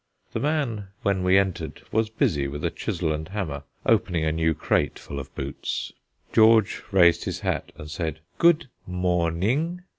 The 0.33 0.39
man, 0.39 0.87
when 1.03 1.21
we 1.21 1.37
entered, 1.37 1.83
was 1.91 2.09
busy 2.09 2.47
with 2.47 2.65
a 2.65 2.71
chisel 2.71 3.13
and 3.13 3.27
hammer 3.27 3.61
opening 3.85 4.25
a 4.25 4.31
new 4.31 4.55
crate 4.55 4.97
full 4.97 5.19
of 5.19 5.31
boots. 5.35 5.93
George 6.33 6.81
raised 6.89 7.25
his 7.25 7.41
hat, 7.41 7.71
and 7.77 7.87
said 7.91 8.19
"Good 8.39 8.67
morning." 8.87 9.83